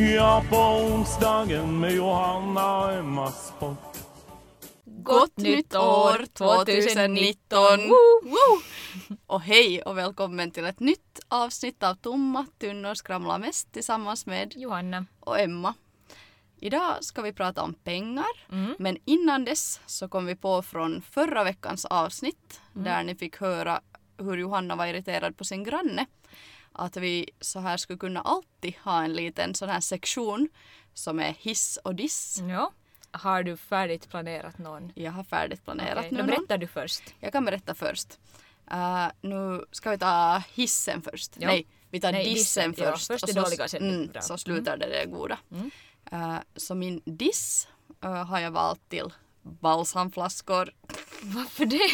[0.00, 3.76] Ja, på onsdagen med Johanna och Emmas podd.
[4.84, 7.58] Gott nytt år 2019!
[8.24, 8.60] Woo!
[9.26, 14.52] Och hej och välkommen till ett nytt avsnitt av Tomma tunnor skramlar mest tillsammans med
[14.56, 15.06] Johanna.
[15.20, 15.74] och Emma.
[16.60, 18.74] Idag ska vi prata om pengar, Mm.
[18.78, 23.80] men innan dess så kom vi på från förra veckans avsnitt där ni fick höra
[24.18, 26.06] hur Johanna var irriterad på sin granne
[26.72, 30.48] att vi så här skulle kunna alltid ha en liten sån här sektion
[30.94, 32.42] som är hiss och diss.
[32.48, 32.72] Ja.
[33.10, 34.92] Har du färdigt planerat någon?
[34.94, 36.26] Jag har färdigt planerat Okej, nu någon.
[36.26, 37.02] berättar du först.
[37.20, 38.18] Jag kan berätta först.
[38.72, 41.32] Uh, nu ska vi ta hissen först.
[41.38, 41.46] Ja.
[41.46, 42.92] Nej, vi tar Nej, dissen, dissen, ja.
[42.92, 43.06] först.
[43.06, 44.22] Först och det dåliga, sen det mm, bra.
[44.22, 45.38] Så slutar det det goda.
[45.50, 45.70] Mm.
[46.12, 47.68] Uh, så min diss
[48.04, 50.70] uh, har jag valt till balsamflaskor.
[51.22, 51.90] Varför det?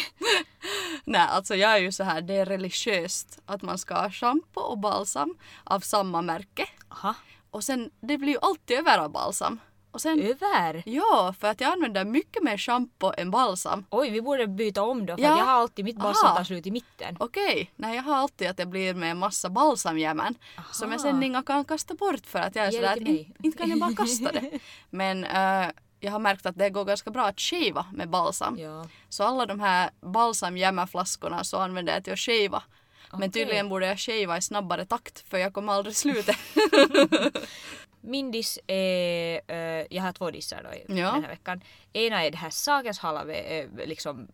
[1.03, 4.61] Nej, alltså jag är ju så här, det är religiöst att man ska ha shampoo
[4.63, 6.65] och balsam av samma märke.
[6.89, 7.13] Aha.
[7.51, 9.59] Och sen, det blir ju alltid över av balsam.
[9.91, 10.83] Och sen, Över?
[10.85, 13.85] ja, för att jag använder mycket mer shampoo än balsam.
[13.89, 15.31] Oj, vi borde byta om då för Ja.
[15.33, 16.37] att jag har alltid mitt balsam Aha.
[16.37, 17.17] tar slut i mitten.
[17.19, 20.35] Okej, nej jag har alltid att det blir med en massa balsamjämmen
[20.71, 23.33] som jag sen inga kan kasta bort för att jag är Ge sådär att in,
[23.43, 24.59] inte kan jag bara kasta det.
[24.89, 25.67] Men eh,
[25.99, 28.59] jag har märkt att det går ganska bra att skiva med balsam.
[28.59, 28.87] Ja.
[29.09, 32.63] Så alla de här balsamjämmerflaskorna så använder jag till att skiva.
[33.11, 33.31] Men Okej.
[33.31, 36.33] tydligen borde jag skiva i snabbare takt för jag kommer aldrig sluta.
[38.01, 41.11] Min diss är, eh, jag har två dissar då i Ja.
[41.11, 41.61] den här veckan.
[41.93, 44.27] Ena är det här Sageshala, eh, liksom,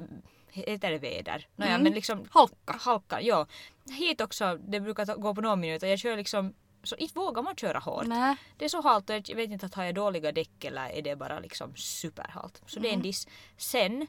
[0.51, 1.47] heter det väder?
[1.55, 1.83] Nåja, Mm.
[1.83, 2.77] men liksom Halka.
[2.79, 3.47] halka, ja.
[3.89, 5.87] Hit också, det brukar gå på några minuter.
[5.87, 8.07] Jag kör liksom, så inte vågar man köra hårt.
[8.07, 8.35] Nej.
[8.57, 11.01] Det är så halt och jag vet inte att har jag dåliga däck eller är
[11.01, 12.61] det bara liksom superhalt.
[12.67, 13.03] Så det är en Mm.
[13.03, 13.27] diss.
[13.57, 14.07] Sen,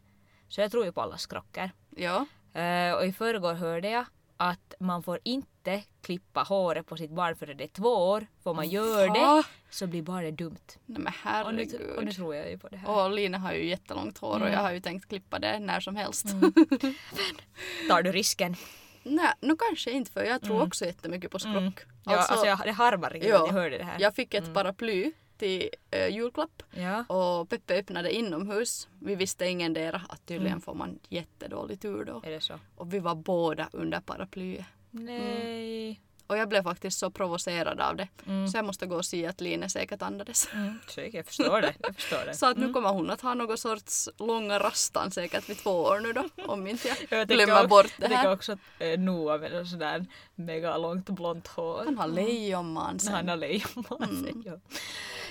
[0.48, 1.70] så jag tror ju på alla skrockar.
[1.96, 2.26] Ja.
[2.60, 4.04] Eh, och i förrgår hörde jag
[4.36, 8.26] att man får inte klippa håret på sitt barn förrän det är två år.
[8.42, 10.56] För om man gör det så blir barnet dumt.
[10.86, 11.06] Nej men
[11.46, 11.96] Och nu, herregud.
[11.96, 12.88] och nu tror jag ju på det här.
[12.90, 14.52] Och Lina har ju jättelångt hår och Mm.
[14.52, 16.26] jag har ju tänkt klippa det när som helst.
[17.88, 18.56] Tar du risken?
[19.04, 20.66] Nej, nu kanske inte för jag tror Mm.
[20.66, 21.56] också jättemycket på skrock.
[21.56, 21.72] Mm.
[22.04, 24.00] Ja, alltså, jag, det harvar ja, när jag hörde det här.
[24.00, 27.04] Jag fick ett paraply till äh, julklapp Ja.
[27.14, 28.88] och Peppe öppnade inomhus.
[29.00, 30.60] Vi visste ingendera att tydligen Mm.
[30.60, 32.22] får man jättedålig tur då.
[32.24, 32.54] Är det så?
[32.76, 34.64] Och vi var båda under paraplyet.
[34.90, 36.00] Nej.
[36.26, 38.08] Och jag blev faktiskt så provocerad av det.
[38.26, 38.48] Mm.
[38.48, 40.48] Så jag måste gå och se att Line säkert andades.
[40.52, 41.74] Mm, säkert, jag förstår det.
[41.82, 42.34] Jag förstår det.
[42.34, 46.00] Så att nu kommer hon att ha någon sorts långa rastan säkert vid två år
[46.00, 46.28] nu då.
[46.46, 48.32] Om inte jag, Jag glömmer också- bort det Jag tänker här.
[48.32, 51.82] också att eh, Noah med sådär mega långt blont hår.
[51.84, 53.28] Han har lejonman Han sen.
[53.28, 54.42] har lejonman Mm.
[54.46, 54.52] ja.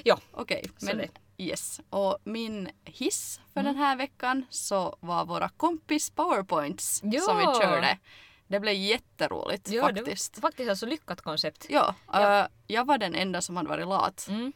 [0.04, 1.82] Ja, Okej, Så men yes.
[1.90, 3.74] Och min hiss för Mm.
[3.74, 7.60] den här veckan så var våra kompis powerpoints som vi Ja.
[7.62, 7.98] körde.
[8.48, 10.38] Det blev jätteroligt ja det faktiskt.
[10.38, 11.66] var faktiskt alltså lyckat koncept.
[11.70, 12.40] Ja, Ja.
[12.42, 14.26] äh, jag var den enda som hade varit lat.
[14.30, 14.54] Mm.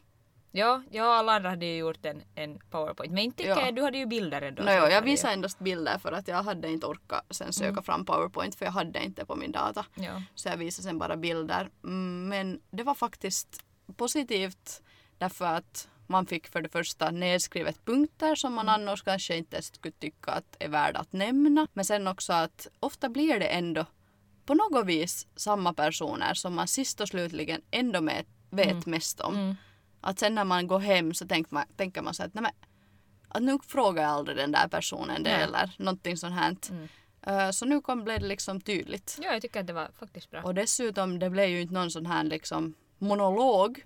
[0.52, 3.12] Ja, ja, alla andra hade ju gjort en, en powerpoint.
[3.14, 3.72] Men inte Ja.
[3.72, 4.64] du hade ju bilder ändå.
[4.64, 7.70] Nå, jo, jag det visade endast bilder för att jag hade inte orkat sen söka
[7.70, 7.84] Mm.
[7.84, 9.86] fram powerpoint för jag hade inte på min data.
[9.96, 10.22] Ja.
[10.36, 11.70] Så jag visade sen bara bilder.
[11.84, 13.64] Mm, Men det var faktiskt
[13.98, 14.82] positivt
[15.18, 19.92] därför att man fick för det första nedskrivet punkter som man annars kanske inte skulle
[19.92, 21.68] tycka att är värda att nämna.
[21.74, 23.86] Men sen också att ofta blir det ändå
[24.46, 29.36] på något vis samma personer som man sist och slutligen ändå med, vet mest om.
[29.36, 29.56] Mm.
[30.02, 32.52] Att sen när man går hem så tänker man, tänker man så att, nej men,
[33.28, 35.44] att nu frågar jag aldrig den där personen det Nej.
[35.44, 36.56] eller någonting sånt här.
[36.70, 36.88] Mm.
[37.22, 39.20] Eh, Så nu kom, blev det liksom tydligt.
[39.22, 40.42] ja, jag tycker att det var faktiskt bra.
[40.42, 43.86] Och dessutom, det blev ju inte någon sån här liksom monolog.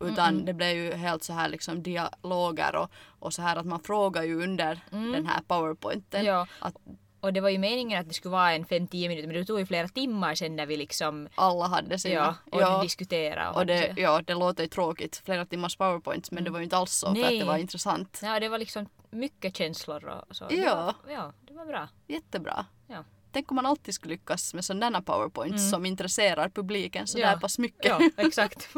[0.00, 0.44] Utan Mm-mm.
[0.46, 4.22] det blev ju helt så här liksom dialoger och, och så här att man frågar
[4.22, 5.12] ju under Mm.
[5.12, 6.24] den här powerpointen.
[6.24, 6.74] Ja, Att
[7.20, 9.58] och det var ju meningen att det skulle vara en 5-10 minuter men det tog
[9.58, 12.14] ju flera timmar sen när vi liksom alla hade sina.
[12.14, 13.48] ja, och ja, diskuterade.
[13.50, 16.58] och hade det, så- ja, det låter ju tråkigt, flera timmars powerpoints, men det var
[16.58, 17.44] ju inte alls så för att det Nej.
[17.46, 18.20] var intressant.
[18.22, 20.46] Ja, det var liksom mycket känslor och så.
[20.48, 20.94] Det Ja.
[21.06, 21.88] var, ja, det var bra.
[22.06, 22.66] Jättebra.
[22.86, 23.04] Ja.
[23.36, 25.70] Tänk om man alltid skulle lyckas med sådana powerpoints Mm.
[25.70, 27.30] som intresserar publiken så Ja.
[27.30, 27.84] där pass mycket.
[27.84, 28.68] Ja, exakt.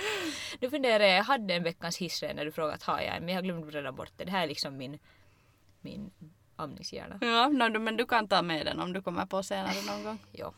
[0.60, 3.34] nu funderar jag, jag hade en veckans hiss när du frågade har jag en, men
[3.34, 4.24] jag glömde redan bort det.
[4.24, 4.98] Det här är liksom min,
[5.80, 6.10] min
[6.56, 7.18] amningshjärna.
[7.20, 10.04] Ja, no, du- men du kan ta med den om du kommer på senare någon
[10.04, 10.18] gång.
[10.32, 10.52] Ja.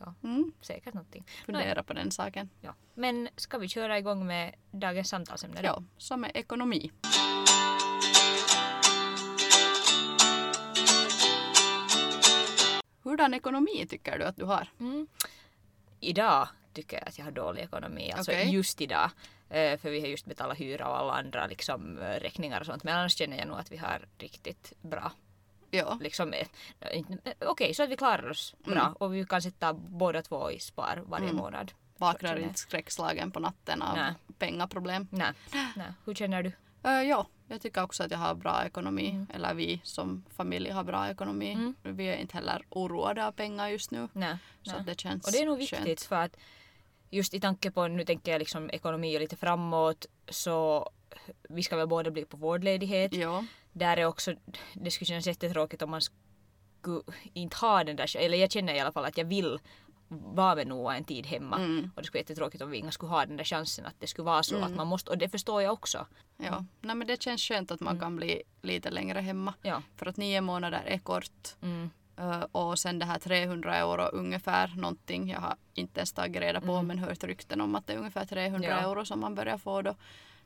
[0.00, 0.52] Ja, Mm.
[0.60, 1.24] säkert någonting.
[1.46, 2.50] Fundera på den saken.
[2.60, 2.74] Ja.
[2.94, 5.60] Men ska vi köra igång med dagens samtalsämne?
[5.62, 6.90] Ja, som är ekonomi.
[13.12, 14.68] Hurdan ekonomi tycker du att du har?
[14.80, 15.06] Mm.
[16.00, 18.12] Idag tycker jag att jag har dålig ekonomi.
[18.12, 18.50] Alltså Okej.
[18.54, 19.10] just idag.
[19.50, 22.84] Eh, För vi har just betalat hyra och alla andra liksom, eh, räkningar och sånt.
[22.84, 25.12] Men annars känner jag nog att vi har riktigt bra.
[25.70, 26.46] Ja, Liksom, eh,
[27.46, 28.80] Okej, så att vi klarar oss bra.
[28.80, 28.92] Mm.
[28.92, 31.36] Och vi kan sätta båda två i spar varje Mm.
[31.36, 31.72] månad.
[31.96, 34.12] vaknar inte skräckslagen på natten av Nej.
[34.38, 35.06] pengaproblem.
[35.10, 35.32] Nej.
[36.04, 36.52] Hur känner du?
[36.84, 39.10] Uh, ja, jag tycker också att jag har bra ekonomi.
[39.10, 39.26] Mm.
[39.34, 41.52] Eller vi som familj har bra ekonomi.
[41.52, 41.74] Mm.
[41.82, 44.08] Vi är inte heller oroade av pengar just nu.
[44.12, 44.36] Nej.
[44.62, 44.82] Så nej.
[44.86, 46.02] det känns Och det är nog viktigt skönt.
[46.02, 46.36] för att
[47.10, 50.90] just i tanke på, nu tänker jag liksom ekonomi och lite framåt, så
[51.48, 53.14] vi ska väl båda bli på vårdledighet.
[53.14, 54.34] Ja, Där är också,
[54.74, 57.02] det skulle kännas jättetråkigt om man skulle
[57.32, 59.58] inte ha den där, eller jag känner i alla fall att jag vill
[60.12, 61.56] vara med Noah en tid hemma.
[61.56, 61.90] Mm.
[61.96, 64.06] Och det skulle vara jättetråkigt om vi inte skulle ha den där chansen att det
[64.06, 66.06] skulle vara så att man måste, och det förstår jag också.
[66.36, 66.64] ja.
[66.80, 67.92] Nej, men det känns skönt att Mm.
[67.94, 69.54] man kan bli lite längre hemma.
[69.62, 69.82] Ja.
[69.96, 71.48] För att nio månader är kort.
[71.62, 71.90] Mm.
[72.20, 75.30] Uh, och sen det här 300 euro ungefär någonting.
[75.30, 78.24] Jag har inte ens tagit reda på men hört rykten om att det är ungefär
[78.26, 78.82] 300 Mm.
[78.84, 78.90] Ja.
[78.90, 79.94] euro som man börjar få då.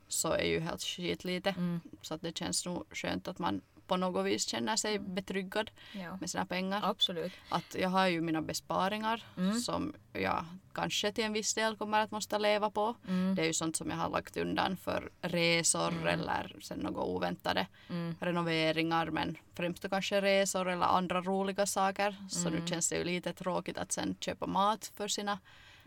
[0.07, 1.49] Så är ju helt skit lite.
[1.49, 1.79] Mm.
[2.01, 5.15] Så att det känns nog skönt att man på något vis känner sig Mm.
[5.15, 6.17] betryggad Ja.
[6.21, 6.81] med sina pengar.
[6.83, 7.31] Absolut.
[7.49, 9.59] Att jag har ju mina besparingar Mm.
[9.59, 12.95] som jag kanske till en viss del kommer att måste leva på.
[13.07, 13.35] Mm.
[13.35, 17.67] Det är ju sånt som jag har lagt undan för resor eller sen något oväntade
[17.89, 18.15] Mm.
[18.19, 22.15] renoveringar men främst då kanske resor eller andra roliga saker.
[22.29, 22.59] Så Mm.
[22.59, 25.39] nu känns det ju lite tråkigt att sen köpa mat för sina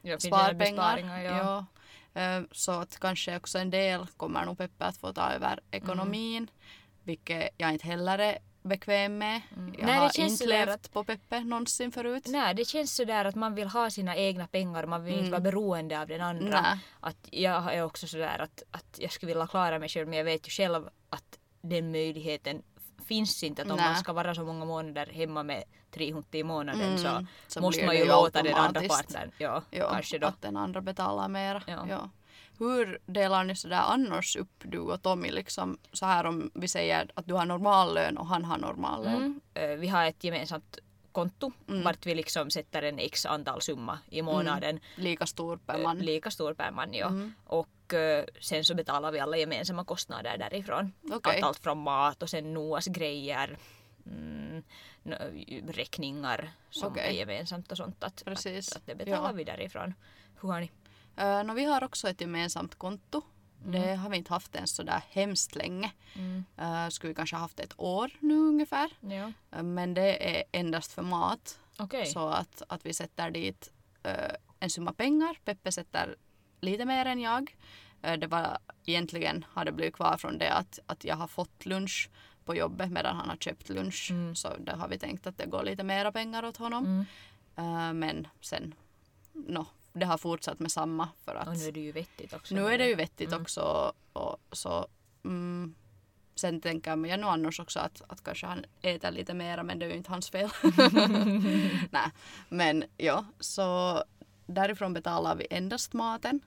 [0.02, 0.54] Ja, sparpengar.
[0.96, 1.36] besparingar, ja.
[1.36, 1.64] Ja.
[2.20, 6.50] Eh, Så att kanske också en del kommer nog Peppe att få ta över ekonomin.
[7.10, 9.40] Vilket jag inte heller är bekväm med.
[9.50, 9.70] Jag Mm.
[9.78, 12.24] Nej, det har känns inte levt på Peppe någonsin förut.
[12.28, 15.40] Nej, det känns sådär att man vill ha sina egna pengar man vill inte vara
[15.40, 16.58] beroende av den andra.
[16.58, 16.62] Mm.
[16.62, 16.78] Nej.
[17.00, 20.24] Att jag är också sådär att, att jag skulle vilja klara mig själv men jag
[20.24, 22.62] vet ju själv att den möjligheten
[23.06, 23.62] finns inte.
[23.62, 23.86] Att om Nej.
[23.86, 27.86] man ska vara så många månader hemma med 300 i månaden Mm, så, så måste
[27.86, 29.30] man ju låta den andra partnern.
[29.38, 30.26] Ja, Ja, kanske då.
[30.26, 31.62] att den andra betalar mera.
[31.66, 31.86] Ja.
[31.88, 32.10] Ja.
[32.60, 37.10] Hur delar ni sådär annars upp du och Tommy liksom så här om vi säger
[37.14, 39.14] att du har normallön och han har normallön?
[39.14, 39.40] Mm.
[39.54, 40.78] Eh, Vi har ett gemensamt
[41.12, 41.82] konto Mm.
[41.84, 44.80] vart vi liksom sätter en x antal summa i månaden.
[44.96, 45.98] Lika stor per Eh, man?
[45.98, 47.06] Lika stor per man ja.
[47.06, 47.32] Mm.
[47.44, 50.92] Och eh, sen så betalar vi alla gemensamma kostnader därifrån.
[51.12, 51.36] Okej.
[51.38, 53.58] Att allt från mat och sen Noas grejer,
[54.06, 54.62] mm,
[55.68, 57.06] räkningar som Okej.
[57.08, 58.04] är gemensamt och sånt.
[58.04, 58.72] Att, Precis.
[58.72, 59.32] Att, att det betalar Ja.
[59.32, 59.94] vi därifrån.
[60.40, 60.70] Hur har ni?
[61.20, 63.22] Uh, no, vi har också ett gemensamt konto.
[63.64, 65.92] Det har vi inte haft ens sådär hemskt länge.
[66.14, 66.44] Mm.
[66.60, 68.90] Uh, skulle vi kanske haft ett år nu ungefär.
[69.00, 69.32] Ja.
[69.56, 71.58] Uh, men det är endast för mat.
[71.78, 72.06] Okej.
[72.06, 73.72] Så att, att vi sätter dit
[74.60, 75.38] en summa pengar.
[75.44, 76.16] Peppe sätter
[76.60, 77.56] lite mer än jag.
[78.00, 82.10] Det var egentligen har det blivit kvar från det att, att jag har fått lunch
[82.44, 84.08] på jobbet medan han har köpt lunch.
[84.10, 84.36] Mm.
[84.36, 87.06] Så där har vi tänkt att det går lite mera pengar åt honom.
[87.54, 87.98] Mm.
[87.98, 88.74] Men sen,
[89.32, 92.54] no, det har fortsatt med samma för att Och nu är det ju vettigt också.
[92.54, 93.42] nu är det ju vettigt Mm.
[93.42, 93.92] också.
[94.12, 94.86] Och, så,
[95.24, 95.74] mm,
[96.34, 99.86] sen tänker jag nog annars också att, att kanske han äter lite mera men det
[99.86, 100.50] är ju inte hans fel.
[101.90, 102.10] Nej,
[102.48, 104.02] men ja, så
[104.46, 106.40] därifrån betalar vi endast maten.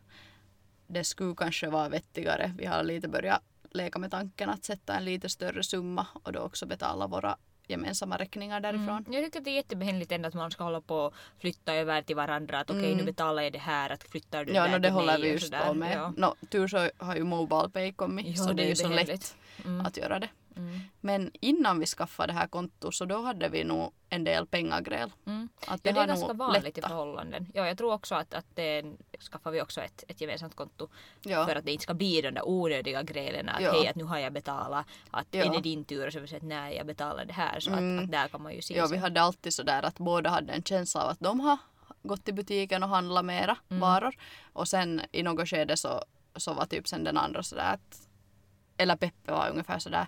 [0.88, 2.54] Det skulle kanske vara vettigare.
[2.58, 3.42] Vi har lite börjat
[3.72, 8.18] leka med tanken att sätta en lite större summa och då också betala våra gemensamma
[8.18, 8.90] räkningar därifrån.
[8.98, 9.14] Mm.
[9.14, 12.02] Jag tycker att det är jättebehändigt ändå att man ska hålla på och flytta över
[12.02, 12.60] till varandra.
[12.60, 12.98] Att okej Mm.
[12.98, 15.22] nu betalar jag det här, att flyttar du Ja, där no, det till håller mig
[15.22, 15.98] vi just på med.
[15.98, 16.14] Ja.
[16.18, 19.36] No, tur så har ju Mobile Pay kommit Ja, så det är ju så lätt.
[19.66, 19.86] Mm.
[19.86, 20.28] att göra det.
[20.58, 20.80] Mm.
[21.02, 25.14] Men innan vi skaffade det här kontot så då hade vi nog en del pengagräl.
[25.26, 25.50] Mm.
[25.68, 26.90] Att Ja, det är ganska vanligt i lättat.
[26.92, 27.48] förhållanden.
[27.54, 28.84] Ja, jag tror också att, att det
[29.32, 30.88] skaffar vi också ett, ett gemensamt konto
[31.22, 31.46] Ja.
[31.46, 33.72] för att det inte ska bli de där onödiga grälen att Ja.
[33.72, 35.44] hej att nu har jag betalat, att Ja.
[35.44, 37.98] är det din tur och så säger att nej jag betalar det här så Mm.
[37.98, 40.30] att, att där kan man ju se ja, vi hade alltid så där att båda
[40.30, 41.58] hade en känsla av att de har
[42.04, 43.82] gått till butiken och handlat mera Mm.
[43.82, 44.16] varor.
[44.54, 46.04] Och sen i något skede så,
[46.36, 48.08] så var typ sen den andra sådär att
[48.78, 50.08] eller Peppe var ungefär sådär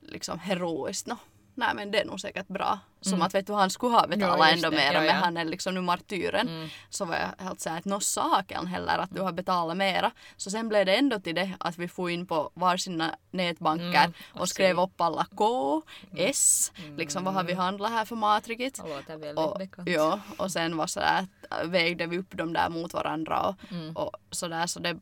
[0.00, 1.06] liksom heroiskt.
[1.06, 1.16] No,
[1.54, 2.78] nej men det är nog säkert bra.
[3.00, 3.26] Som Mm.
[3.26, 5.12] att vet du han skulle ha betalat Ja, ändå mera Ja, men ja.
[5.12, 6.48] han är liksom nu martyren.
[6.48, 6.68] Mm.
[6.90, 10.10] Så var jag helt såhär att nå saken heller att du har betalat mera.
[10.36, 14.12] Så sen blev det ändå till det att vi får in på varsina nätbanker Mm,
[14.32, 14.82] och skrev se.
[14.82, 15.82] upp alla K,
[16.16, 18.74] S, liksom vad har vi handlat här för mat riktigt.
[18.84, 19.88] Det låter väldigt Och, bekant.
[19.88, 23.96] ja, och sen var sådär att vägde vi upp dem där mot varandra och, Mm.
[23.96, 24.98] och sådär så det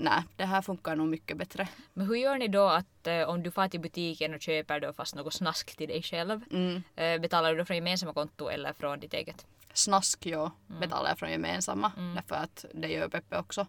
[0.00, 1.68] Nej, det här funkar nog mycket bättre.
[1.94, 4.92] Men hur gör ni då att eh, om du far till butiken och köper då
[4.92, 6.82] fast något snask till dig själv, Mm.
[6.96, 9.46] eh, betalar du då från gemensamma konto eller från ditt eget?
[9.72, 10.80] snask ja, Mm.
[10.80, 11.92] betalar jag från gemensamma.
[12.14, 13.66] Därför att det gör Peppe också.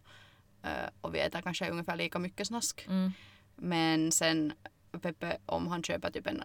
[0.63, 2.85] Eh, och vi äter kanske ungefär lika mycket snask.
[2.87, 3.11] Mm.
[3.55, 4.53] Men sen
[5.01, 6.43] Peppe, om han köper typ en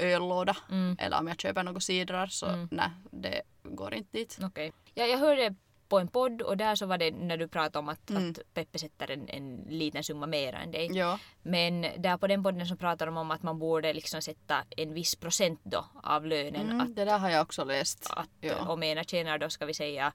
[0.00, 0.96] eh, öllåda Mm.
[1.00, 2.68] eller om jag köper något sidrar så Mm.
[2.70, 4.38] nej, det går inte dit.
[4.42, 4.72] Okej.
[4.94, 5.54] Ja, jag hörde
[5.88, 8.30] på en podd och där så var det när du pratade om att, Mm.
[8.30, 10.88] att Peppe sätter en, en liten summa mer än dig.
[10.92, 14.64] Ja, Men där på den podden så pratar de om att man borde liksom sätta
[14.76, 16.54] en viss procent då av lönen.
[16.70, 18.10] mm, Att, det där har jag också läst.
[18.16, 18.68] att ja.
[18.68, 20.12] om ena tjänar då ska vi säga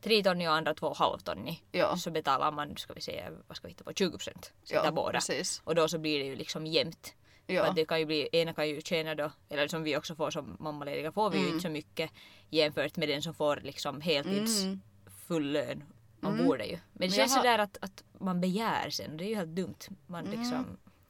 [0.00, 1.96] tre tonni och andra två halvtonni Ja.
[1.96, 4.52] så betalar man, ska vi säga, vad ska vi hitta på, 20 procent.
[4.64, 5.12] Ja, båda.
[5.12, 5.60] precis.
[5.64, 7.14] Och då så blir det ju liksom jämnt.
[7.46, 7.64] För Ja.
[7.64, 10.30] att det kan ju bli, ena kan ju tjäna då, eller som vi också får
[10.30, 11.54] som mammalediga får vi ju Mm.
[11.54, 12.10] inte så mycket
[12.50, 14.80] jämfört med den som får liksom heltids Mm.
[15.28, 15.84] Full lön.
[16.20, 16.46] Man Mm.
[16.46, 16.72] borde ju.
[16.72, 19.16] Men det Men känns har- sådär att, att man begär sen.
[19.16, 19.74] Det är ju helt dumt.
[20.06, 20.40] Man Mm.
[20.40, 20.64] liksom...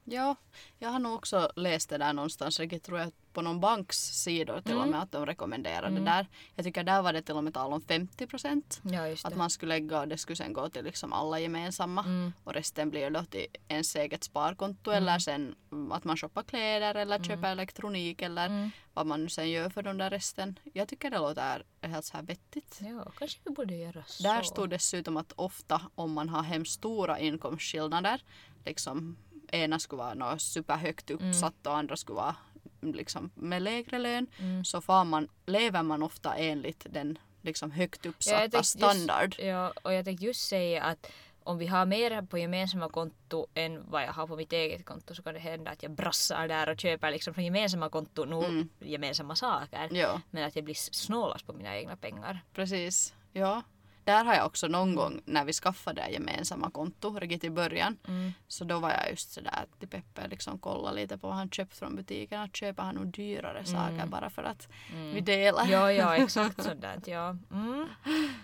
[0.04, 0.36] Ja,
[0.78, 2.60] jag har nog också läst det där någonstans.
[2.60, 4.90] Jag tror jag på någon banks sidor till och Mm.
[4.90, 6.04] med att de rekommenderar det Mm.
[6.04, 6.26] där.
[6.54, 8.80] Jag tycker där var det till och med tal om 50 procent.
[8.84, 9.24] Ja, det.
[9.24, 12.00] Att man skulle lägga och det skulle sen gå till liksom alla gemensamma.
[12.04, 12.32] Mm.
[12.44, 16.94] Och resten blir då till ens eget sparkonto eller sen mm, att man shoppar kläder
[16.94, 18.70] eller köper elektronik eller Mm.
[18.94, 20.58] vad man nu sen gör för den där resten.
[20.72, 22.78] Jag tycker det låter helt så här vettigt.
[22.80, 24.22] Ja, kanske vi borde göra så.
[24.22, 28.22] Där stod dessutom att ofta om man har hemskt stora inkomstskillnader,
[28.64, 29.16] liksom
[29.52, 32.36] ena skulle vara något superhögt uppsatt och andra skulle vara
[32.80, 34.64] liksom med lägre lön, Mm.
[34.64, 39.28] så får man, lever man ofta enligt den liksom högt Ja, uppsatta tänkte standard.
[39.38, 41.10] Just, ja, och jag tänkte just säga att
[41.42, 45.14] om vi har mer på gemensamma konto än vad jag har på mitt eget konto
[45.14, 48.44] så kan det hända att jag brassar där och köper liksom från gemensamma konto nog
[48.44, 48.68] Mm.
[48.78, 49.88] gemensamma saker.
[49.92, 52.40] Ja, Men att jag blir snålast på mina egna pengar.
[52.54, 53.14] precis.
[53.32, 53.62] Ja.
[54.08, 57.96] Där har jag också någon gång när vi skaffade det gemensamma konto, riktigt i början,
[58.08, 58.32] Mm.
[58.48, 61.78] så då var jag just sådär till Peppe liksom kolla lite på vad han köpt
[61.78, 62.40] från butiken.
[62.40, 64.68] Att köper han nog dyrare saker bara för att
[65.14, 65.60] vi delar.
[65.60, 65.72] Mm.
[65.72, 67.06] Ja, ja, exakt sådant.
[67.06, 67.36] Ja.
[67.52, 67.86] Mm.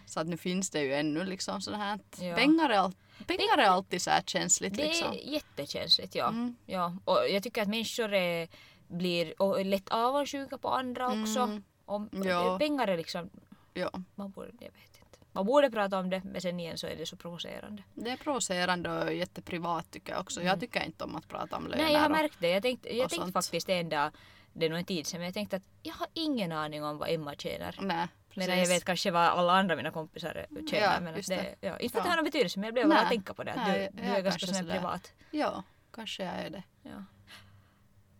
[0.06, 1.98] Så att nu finns det ju ännu liksom sådär här.
[2.20, 2.36] Ja.
[2.36, 2.92] Pengar, är all,
[3.26, 5.12] pengar är alltid så här känsligt Det liksom.
[5.12, 6.28] är jättekänsligt, ja.
[6.28, 6.56] Mm.
[6.66, 6.96] ja.
[7.04, 8.48] Och jag tycker att människor är,
[8.88, 11.40] blir och lätt avundsjuka på andra också.
[11.40, 11.62] Mm.
[11.86, 12.58] Om, Ja.
[12.58, 13.30] Pengar är liksom,
[13.74, 13.90] Ja.
[14.14, 14.93] man borde, jag vet.
[15.34, 17.82] Man borde prata om det men sen igen så är det så provocerande.
[17.94, 20.42] Det är provocerande och jätteprivat tycker jag också.
[20.42, 21.76] Jag tycker inte om att prata om löner.
[21.76, 21.86] Mm.
[21.86, 22.50] Nej, jag har märkt det.
[22.50, 24.10] Jag tänkte, jag tänkte faktiskt en dag,
[24.52, 26.98] det är nog en tid sedan, men jag tänkte att jag har ingen aning om
[26.98, 27.78] vad Emma tjänar.
[27.80, 30.94] Nej, Medan jag vet kanske vad alla andra mina kompisar tjänar.
[30.94, 31.66] Ja, men att det, det.
[31.66, 33.44] ja, inte för att det har någon betydelse men jag blev bara att tänka på
[33.44, 33.50] det.
[33.50, 35.12] Att Nej, du, du är ganska sån privat.
[35.30, 35.62] Ja,
[35.92, 36.62] kanske jag är det.
[36.82, 37.04] Ja.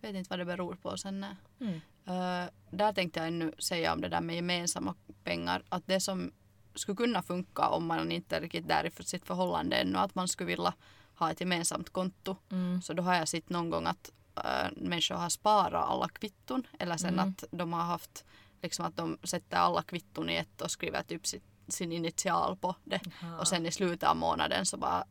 [0.01, 1.25] Vet inte vad det beror på sen.
[1.59, 1.81] Mm.
[2.05, 5.63] Eh, där tänkte jag ännu säga om det där med gemensamma pengar.
[5.69, 6.31] Att det som
[6.75, 9.97] skulle kunna funka om man inte är riktigt där i sitt förhållande ännu.
[9.97, 10.73] Att man skulle vilja
[11.15, 12.35] ha ett gemensamt konto.
[12.51, 12.81] Mm.
[12.81, 14.11] Så då har jag sett någon gång att
[14.45, 16.67] äh, människor har sparat alla kvitton.
[16.79, 17.29] Eller sen Mm.
[17.29, 18.25] att de har haft
[18.61, 22.75] liksom att de sätter alla kvitton i ett och skriver typ sitt, sin initial på
[22.83, 22.99] det.
[23.21, 23.39] Jaha.
[23.39, 25.05] Och sen i slutet av månaden så bara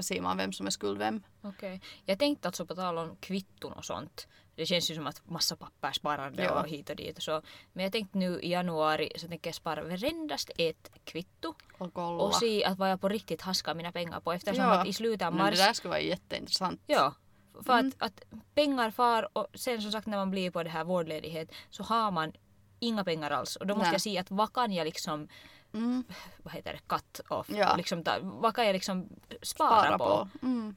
[0.00, 1.22] ser man vem som är skuld vem.
[1.42, 1.80] Okej.
[2.04, 4.28] Jag tänkte alltså på tal om kvitton och sånt.
[4.60, 6.60] Det känns ju som att massa papperssparande Ja.
[6.60, 7.42] och hit och dit och så.
[7.72, 12.22] Men jag tänkte nu i januari så tänker jag spara varendast ett kvitto Och kolla.
[12.24, 14.70] och se att vad jag på riktigt haskar mina pengar på eftersom Ja.
[14.80, 16.80] att i slutet av Men mars det där skulle vara jätteintressant.
[16.86, 17.14] Ja.
[17.62, 17.92] För Mm.
[17.98, 18.22] att, att
[18.54, 22.10] pengar far och sen som sagt när man blir på det här vårdledighet så har
[22.10, 22.32] man
[22.78, 23.94] inga pengar alls och då måste Nej.
[23.94, 25.28] jag se att vad kan jag liksom
[25.74, 26.04] Mm.
[26.42, 27.76] vad heter det, cut off Ja.
[27.76, 29.08] liksom vad kan jag liksom
[29.42, 30.04] spara, Spara på.
[30.04, 30.46] på.
[30.46, 30.74] Mm.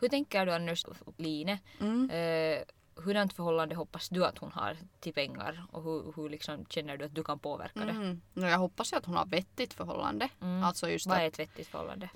[0.00, 0.84] Hur tänker du annars
[1.16, 1.58] Line?
[1.80, 2.10] Mm.
[2.10, 2.62] Eh,
[3.04, 7.04] hurdant förhållande hoppas du att hon har till pengar och hur, hur liksom känner du
[7.04, 7.90] att du kan påverka det?
[7.90, 8.20] Mm.
[8.34, 10.28] No, jag hoppas att hon har vettigt förhållande.
[10.40, 10.64] Mm.
[10.64, 12.08] Alltså just Vad är att, ett vettigt förhållande?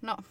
[0.00, 0.22] no,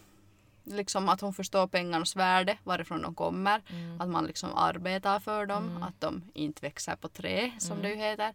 [0.64, 3.62] liksom att hon förstår pengarnas värde, varifrån de kommer.
[3.70, 4.00] Mm.
[4.00, 7.82] Att man liksom arbetar för dem, att de inte växer på trä som Mm.
[7.82, 8.34] det ju heter.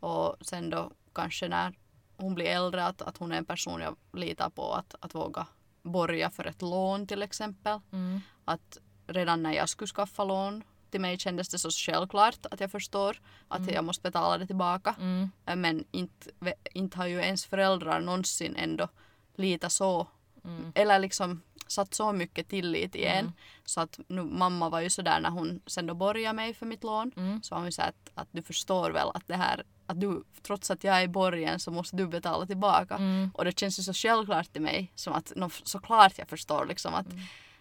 [0.00, 1.74] Och sen då kanske när
[2.16, 5.46] hon blir äldre att, att hon är en person jag litar på att, att våga
[5.84, 7.80] borga för ett lån till exempel.
[7.92, 8.20] Mm.
[8.44, 12.70] Att redan när jag skulle skaffa lån till mig kändes det så självklart att jag
[12.70, 14.94] förstår att jag måste betala det tillbaka.
[15.00, 15.30] Mm.
[15.44, 16.30] Men inte,
[16.74, 18.88] inte har ju ens föräldrar någonsin ändå
[19.36, 20.06] litat så
[20.44, 20.72] Mm.
[20.74, 23.32] eller liksom satt så mycket tillit i en.
[23.64, 26.84] Så att nu, mamma var ju sådär när hon sen då borgade mig för mitt
[26.84, 27.12] lån.
[27.16, 27.42] Mm.
[27.42, 30.70] Så var hon så att, att du förstår väl att det här att du, trots
[30.70, 32.94] att jag är i borgen så måste du betala tillbaka.
[32.94, 33.30] Mm.
[33.34, 36.94] Och det känns ju så självklart till mig som att no, såklart jag förstår liksom
[36.94, 37.06] att,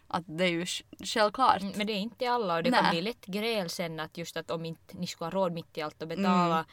[0.08, 1.62] att det är ju sj- självklart.
[1.62, 2.82] Mm, Men det är inte alla och det Nej.
[2.82, 5.77] kan bli lätt gräl sen att just att om inte ni skulle ha råd mitt
[5.77, 6.65] i allt att betala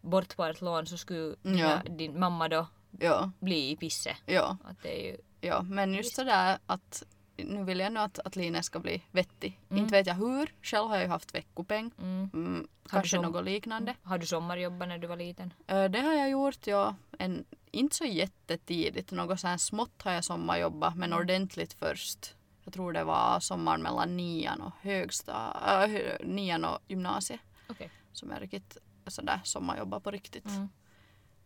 [0.00, 1.58] bort på ett lån så skulle Mm.
[1.58, 1.78] Ja.
[1.90, 2.66] din mamma då
[3.00, 4.16] Ja, bli i pisse.
[4.26, 5.62] ja, Att det är ju, ja.
[5.62, 7.02] Men just sådär att
[7.36, 9.60] nu vill jag nu att, att Line ska bli vettig.
[9.70, 9.82] Mm.
[9.82, 10.54] Inte vet jag hur.
[10.62, 11.90] Själv har jag ju haft veckopeng.
[11.98, 12.30] Mm.
[12.34, 13.94] Mm, kanske som- något liknande.
[14.02, 15.52] Har du sommarjobbat när du var liten?
[15.66, 16.94] Det har jag gjort, ja.
[17.18, 19.10] En, inte så jättetidigt.
[19.10, 22.34] Något så här smått har jag sommarjobbat, men ordentligt först.
[22.64, 27.90] Jag tror det var sommaren mellan nian och högsta, äh, nian och gymnasiet Okej.
[28.12, 30.44] som jag riktigt sådär sommarjobbade på riktigt.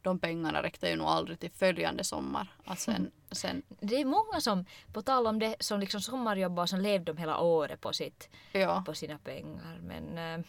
[0.07, 0.17] Mm.
[0.17, 2.49] De pengarna räckte ju nog aldrig till följande sommar.
[2.65, 6.81] Att sen, sen Det är många som, på tal om det, som liksom sommarjobbar som
[6.81, 8.83] levde de hela året på, sitt, ja.
[8.87, 9.79] på sina pengar.
[9.83, 10.45] Men eh,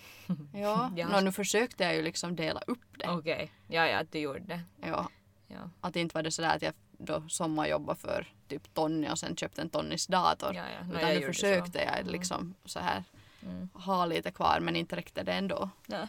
[0.62, 3.10] Ja, har- Nå, nu försökte jag ju liksom dela upp det.
[3.10, 4.62] okej, ja ja, att du gjorde det.
[4.82, 5.10] Ja,
[5.48, 5.70] Ja.
[5.82, 9.62] att inte var det sådär att jag då sommarjobbade för typ Tonni och sen köpte
[9.62, 10.56] en Tonnis dator.
[10.56, 10.86] Ja, ja.
[10.88, 11.86] Nå, Utan jag nu försökte så.
[11.98, 13.04] jag liksom så här
[13.44, 13.70] Mm.
[13.74, 15.70] ha lite kvar men inte räckte det ändå.
[15.86, 16.08] Nej.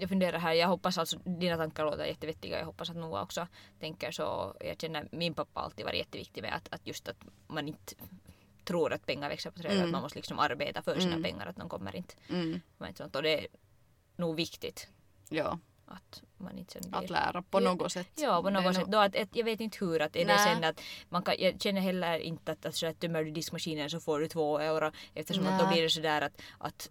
[0.00, 3.46] Jag funderar här, jag hoppas alltså, dina tankar låter jättevettiga, jag hoppas att Noah också
[3.80, 4.56] tänker så.
[4.60, 7.16] Jag känner min pappa alltid varit jätteviktig med att, att just att
[7.46, 7.94] man inte
[8.64, 9.84] tror att pengar växer på träd, Mm.
[9.84, 11.22] att man måste liksom arbeta för sina Mm.
[11.22, 12.14] pengar, att de kommer inte.
[12.28, 12.60] Mm.
[12.78, 13.16] Men sånt.
[13.16, 13.46] Och det är
[14.16, 14.88] nog viktigt
[15.28, 17.08] Ja, att man inte sen att blir...
[17.12, 18.08] lära på något sätt.
[18.14, 18.82] Ja, på Det något sätt.
[18.82, 20.02] nog- Då att, jag vet inte hur.
[20.02, 23.00] Att är det sen att man kan, jag känner heller inte att, att, så att
[23.00, 24.92] tömmer du diskmaskinen så får du två euro.
[25.14, 26.90] Eftersom att då blir det sådär att, att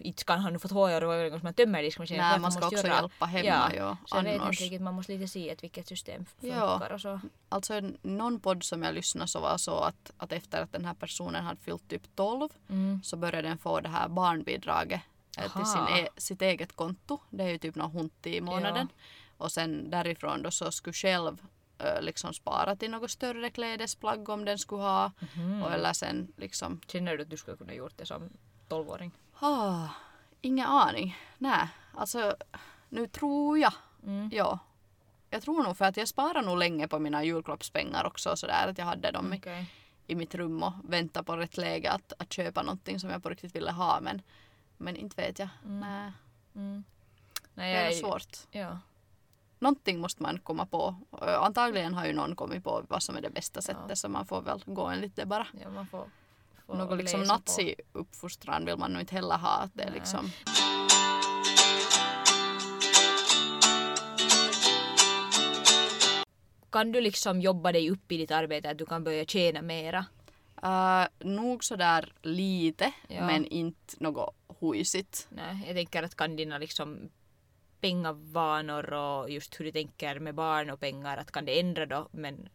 [0.00, 2.28] inte kan han nu få två euro varje gång som man tömmer diskmaskinen.
[2.30, 4.50] Nej, man ska också göra- hjälpa hemma Ja, ja, Så jag vet annars.
[4.60, 6.70] inte riktigt, man måste lite se att vilket system Ja.
[6.78, 7.20] funkar och så.
[7.48, 10.94] Alltså någon podd som jag lyssnade så var så att, att efter att den här
[10.94, 13.02] personen hade fyllt typ 12 Mm.
[13.02, 15.00] så började den få det här barnbidraget
[15.38, 15.98] eh, till sin Aha.
[15.98, 17.18] e- sitt eget konto.
[17.30, 18.88] Det är ju typ någon hunti i månaden.
[19.36, 21.42] Och sen därifrån då så skulle själv
[21.78, 25.12] eh, liksom spara till något större klädesplagg om den skulle ha.
[25.34, 25.62] Mhm.
[25.62, 28.30] Och eller sen liksom, Känner du att du skulle kunna gjort det som
[28.68, 29.10] tolvåring?
[29.40, 29.88] Ah,
[30.40, 31.16] ingen aning.
[31.38, 32.36] Nej, alltså
[32.88, 33.72] nu tror jag,
[34.06, 34.30] Mm.
[34.32, 34.58] ja.
[35.30, 38.78] Jag tror nog för att jag sparar nog länge på mina julklappspengar också sådär att
[38.78, 39.70] jag hade dem i, Okej.
[40.06, 43.28] i mitt rum och väntade på rätt läge att, att köpa någonting som jag på
[43.28, 44.22] riktigt ville ha men,
[44.76, 45.48] men inte vet jag.
[45.64, 45.80] Mm.
[45.80, 46.12] Nej,
[46.54, 46.84] Mm.
[47.34, 48.36] det Nej, är jag, svårt.
[48.50, 48.78] Ja.
[49.58, 50.94] Någonting måste man komma på.
[51.20, 53.96] Antagligen har ju någon kommit på vad som är det bästa sättet Ja.
[53.96, 55.46] så man får väl gå en lite bara.
[55.62, 56.04] ja, man får,
[56.66, 59.48] får Något liksom nazi-uppfostran vill man nog inte heller ha.
[59.58, 60.30] Att det är liksom,
[66.70, 70.06] Kan du liksom jobba dig upp i ditt arbete att du kan börja tjäna mera?
[70.64, 73.26] uh, nog sådär lite Ja.
[73.26, 75.28] men inte något huisigt.
[75.30, 77.10] Nej, jag tänker att kan dina liksom
[77.80, 82.08] pengavanor och just hur du tänker med barn och pengar, att kan det ändra då?
[82.10, 82.48] Men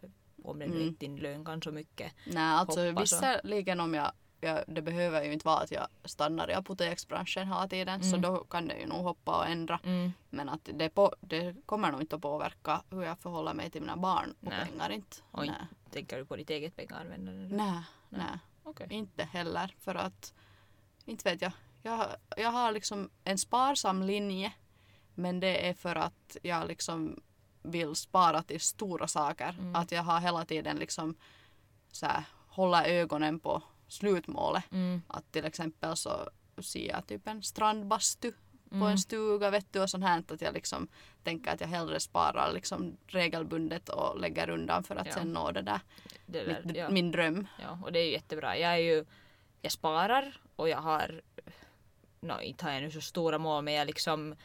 [0.43, 0.87] om det nu Mm.
[0.87, 2.13] inte din lön kan så mycket.
[2.25, 6.53] Nej, alltså visserligen om jag, jag, det behöver ju inte vara att jag stannar i
[6.53, 8.21] apoteksbranschen hela tiden så Mm.
[8.21, 9.79] då kan det ju nog hoppa och ändra.
[9.83, 10.11] Mm.
[10.29, 13.81] Men att det, på, det kommer nog inte att påverka hur jag förhåller mig till
[13.81, 14.65] mina barn och Nej.
[14.65, 15.17] pengar inte.
[15.31, 15.55] Och Nej.
[15.91, 17.55] tänker du på ditt eget pengaanvändande?
[17.55, 17.83] Nej, Nej.
[18.09, 18.39] nej.
[18.63, 18.87] Okej.
[18.89, 20.33] Inte heller för att,
[21.05, 21.51] inte vet jag.
[21.83, 22.05] Jag,
[22.37, 24.53] jag har liksom en sparsam linje
[25.15, 27.21] men det är för att jag liksom
[27.61, 29.55] vill spara till stora saker.
[29.59, 29.75] Mm.
[29.75, 31.15] Att jag har hela tiden liksom
[31.91, 34.71] så här, hålla ögonen på slutmålet.
[34.71, 35.01] Mm.
[35.07, 36.29] Att till exempel så
[36.61, 38.31] ser jag typ en strandbastu
[38.69, 38.87] på Mm.
[38.87, 40.87] en stuga vet du och sånt här att jag liksom
[41.23, 45.13] tänker att jag hellre sparar liksom regelbundet och lägger undan för att Ja.
[45.13, 45.79] sen nå det där,
[46.25, 46.89] Det där, mitt, ja.
[46.89, 47.47] min dröm.
[47.61, 48.57] ja, och det är ju jättebra.
[48.57, 49.05] Jag är ju,
[49.61, 51.21] jag sparar och jag har,
[52.19, 54.35] no, inte har jag nu så stora mål men jag liksom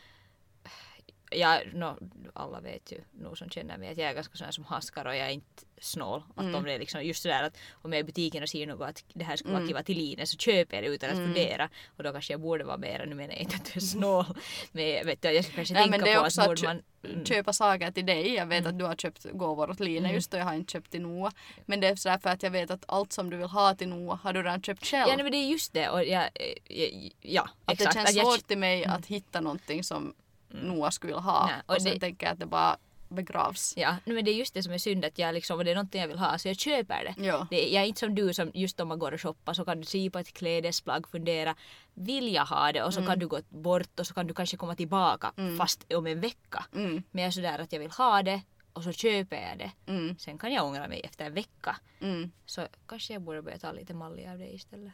[1.30, 1.96] jag, no,
[2.34, 5.16] alla vet ju, nog som känner mig, att jag är ganska sån som haskar och
[5.16, 6.22] jag är inte snål.
[6.34, 6.54] Att Mm.
[6.54, 8.88] om det är liksom just sådär att om jag är i butiken och ser något
[8.88, 9.68] att det här skulle vara Mm.
[9.68, 11.26] kiva till Line så köper jag det utan att Mm.
[11.34, 11.68] fundera.
[11.96, 14.24] Och då kanske jag borde vara mera, nu menar jag inte att du är snål.
[14.72, 16.48] men jag, vet, du, jag ska kanske Nej, tänka men det är på också att
[16.48, 16.82] att man...
[17.08, 17.24] Mm.
[17.24, 18.34] köpa saker till dig.
[18.34, 18.72] Jag vet Mm.
[18.72, 20.14] att du har köpt gåvor åt Lina Mm.
[20.14, 21.32] just och jag har inte köpt till Noah.
[21.66, 23.88] Men det är sådär för att jag vet att allt som du vill ha till
[23.88, 25.08] Noah har du redan köpt själv.
[25.08, 25.88] Ja, nej, men det är just det.
[25.88, 26.28] Och jag,
[26.68, 26.86] ja,
[27.20, 27.94] ja att exakt.
[27.96, 30.14] det känns Att svårt till mig att hitta någonting som
[30.62, 31.46] Noah skulle ha.
[31.46, 32.76] Nej, och och sen det- tänker jag att det bara
[33.08, 33.74] begravs.
[33.76, 36.00] Ja, men det är just det som är synd att jag liksom, det är någonting
[36.00, 37.24] jag vill ha så jag köper det.
[37.24, 37.46] Ja.
[37.50, 39.80] det jag är inte som du som just om man går och shoppar så kan
[39.80, 41.54] du se på ett klädesplagg, fundera,
[41.94, 42.82] vill jag ha det?
[42.84, 45.56] Och så kan du gå bort och så kan du kanske komma tillbaka Mm.
[45.56, 46.64] fast om en vecka.
[46.74, 49.72] Mm, Men jag är sådär att jag vill ha det och så köper jag det.
[49.92, 51.76] mm, Sen kan jag ångra mig efter en vecka.
[52.00, 52.30] mm.
[52.46, 54.92] Så kanske jag borde börja ta lite mallig av det istället.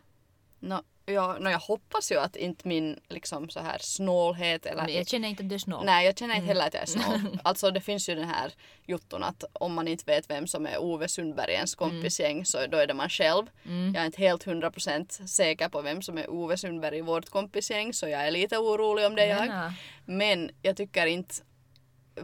[0.61, 4.95] No, ja, no, jag hoppas ju att inte min liksom så här snålhet eller Men
[4.95, 5.85] jag känner inte att du är snål.
[5.85, 7.39] Nej, jag känner inte heller att jag är snål.
[7.45, 8.53] Alltså det finns ju den här
[8.87, 12.87] jutton att om man inte vet vem som är Ove Sundbergens kompisgäng så då är
[12.87, 13.47] det man själv.
[13.65, 13.95] Mm.
[13.95, 17.95] Jag är inte helt 100% säker på vem som är Ove Sundberg i vårt kompisgäng
[17.95, 19.47] så jag är lite orolig om det jag.
[19.47, 19.73] Ja,
[20.05, 21.35] Men jag tycker inte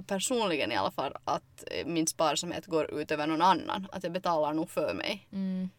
[0.07, 3.89] personligen i alla fall att eh, min sparsamhet går ut över någon annan.
[3.93, 5.29] Att jag betalar nog för mig.
[5.33, 5.71] Mm.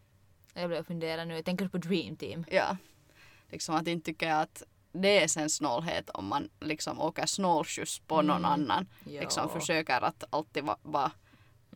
[0.58, 2.46] Jag blev fundera nu, jag tänker på Dream Team.
[2.52, 2.78] Ja.
[3.52, 8.00] Liksom att inte tycker jag att det är sen snålhet om man liksom åker snålskjuts
[8.00, 8.52] på någon Mm.
[8.52, 8.88] annan.
[9.06, 9.22] Ja.
[9.22, 11.12] Liksom försöker att alltid vara va,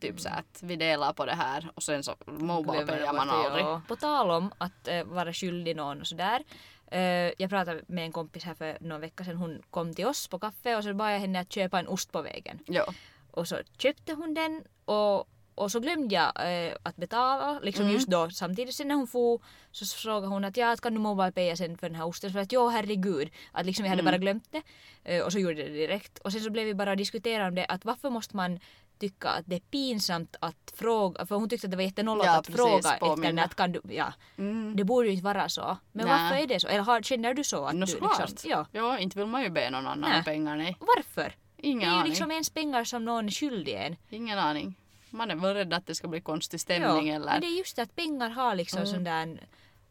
[0.00, 3.64] typ så att vi delar på det här och sen så mobile man aldrig.
[3.64, 3.82] ja.
[3.88, 6.44] På tal om att eh, vara skyldig någon och sådär.
[6.86, 7.00] eh,
[7.38, 9.36] jag pratade med en kompis här för någon vecka sedan.
[9.36, 12.12] Hon kom till oss på kaffe och så bad jag henne att köpa en ost
[12.12, 12.58] på vägen.
[12.66, 12.82] Jo.
[13.30, 16.32] Och så köpte hon den och, och så glömde jag
[16.68, 17.60] eh, att betala.
[17.62, 17.94] Liksom Mm.
[17.94, 21.00] just då samtidigt sen när hon for så frågade hon att ja, att kan du
[21.00, 22.32] mobile sen för den här osten?
[22.32, 23.30] Så att jo herregud.
[23.52, 24.10] Att liksom jag hade Mm.
[24.12, 24.62] bara glömt det.
[25.04, 26.18] Eh, och så gjorde jag det direkt.
[26.18, 28.60] Och sen så blev vi bara diskutera om det att varför måste man
[28.98, 32.38] tycka att det är pinsamt att fråga, för hon tyckte att det var jättenollat Ja,
[32.38, 33.44] att precis, fråga efter påminna.
[33.44, 34.12] att kan du, ja.
[34.38, 34.76] Mm.
[34.76, 35.76] Det borde ju inte vara så.
[35.92, 36.22] Men Nej.
[36.22, 36.68] varför är det så?
[36.68, 38.30] Eller har, känner du så att No, du såklart.
[38.30, 38.66] liksom, ja.
[38.72, 40.76] Ja, inte vill man ju be någon annan om pengar, nej.
[40.80, 41.34] Varför?
[41.56, 42.08] Det Ingen är ju aning.
[42.10, 43.96] liksom ens pengar som någon är skyldig en.
[44.10, 44.74] Ingen aning.
[45.12, 47.14] Man är väl rädd att det ska bli konstig stämning ja.
[47.14, 47.32] eller...
[47.32, 48.92] Men det är just det att pengar har liksom Mm.
[48.92, 49.28] sån där...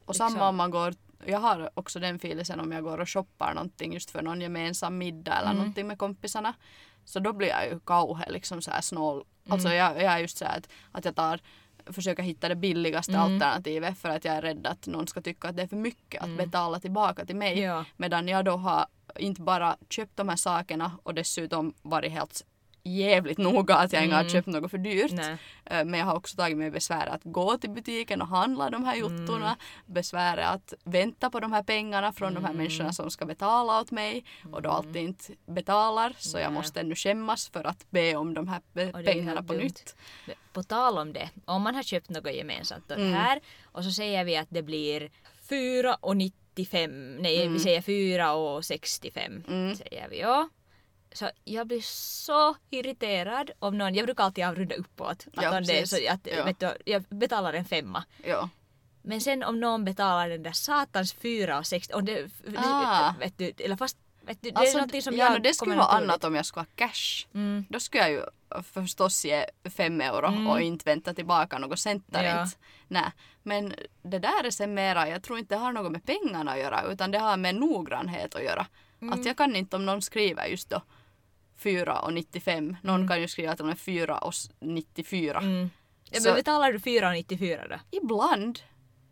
[0.05, 0.93] Och liksom- samma om man går,
[1.25, 4.97] jag har också den filisen om jag går och shoppar någonting just för någon gemensam
[4.97, 5.57] middag eller Mm.
[5.57, 6.53] någonting med kompisarna.
[7.05, 9.23] Så då blir jag ju kauhe liksom så här snål.
[9.49, 9.77] Alltså Mm.
[9.77, 11.39] jag, jag är just så här att, att jag tar
[11.85, 13.21] försöker hitta det billigaste Mm.
[13.33, 16.21] alternativet för att jag är rädd att någon ska tycka att det är för mycket
[16.21, 16.37] att Mm.
[16.37, 17.59] betala tillbaka till mig.
[17.59, 17.85] Ja.
[17.97, 22.45] Medan jag då har inte bara köpt de här sakerna och dessutom varit helt
[22.83, 24.31] jävligt noga att jag inte har Mm.
[24.33, 25.11] köpt något för dyrt.
[25.11, 25.37] Nej.
[25.65, 28.83] Eh, Men jag har också tagit mig besvär att gå till butiken och handla de
[28.85, 29.45] här jottorna.
[29.45, 29.55] Mm.
[29.85, 32.57] Besväret att vänta på de här pengarna från de här Mm.
[32.57, 36.53] människorna som ska betala åt mig och då alltid inte betalar så jag Nej.
[36.53, 38.61] måste ännu skämmas för att be om de här
[38.95, 39.63] Och pengarna på dumt.
[39.63, 39.95] nytt.
[40.53, 43.13] På tal om det, om man har köpt något gemensamt då Mm.
[43.13, 45.09] här och så säger vi att det blir
[45.49, 47.53] 4 och 95, nej Mm.
[47.53, 49.75] vi säger 4 och 65 Mm.
[49.75, 50.49] säger vi ja.
[51.13, 55.27] Så jag blir så irriterad om någon, jag brukar alltid avrunda uppåt.
[55.33, 56.43] Att Ja, om det är så att, Ja.
[56.45, 58.03] vet du, jag betalar en femma.
[58.23, 58.49] Ja.
[59.01, 63.13] Men sen om någon betalar den där satans 4 och 60, och det, Ah.
[63.19, 65.53] vet du, eller fast vet du, det är Alltså, någonting som ja, jag no, det
[65.53, 67.27] skulle vara annat om jag skulle ha cash.
[67.33, 67.65] Mm.
[67.69, 68.21] Då skulle jag ju
[68.63, 69.45] förstås ge
[69.77, 70.47] fem euro Mm.
[70.47, 72.43] och inte vänta tillbaka något center Ja.
[72.43, 72.57] inte.
[72.87, 73.11] Nej.
[73.43, 76.59] Men det där är sen mera, jag tror inte det har något med pengarna att
[76.59, 78.67] göra utan det har med noggrannhet att göra.
[79.01, 79.13] Mm.
[79.19, 80.81] Att jag kan inte om någon skriver just då
[81.63, 82.75] 4 och 95.
[82.81, 83.07] Någon Mm.
[83.07, 85.37] kan ju skriva att de är 4 och s- 94.
[85.39, 85.69] Mm.
[86.11, 87.97] Ja, men betalar du 4,94 då?
[87.97, 88.59] Ibland.